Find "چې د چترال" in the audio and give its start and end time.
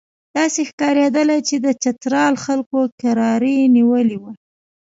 1.47-2.33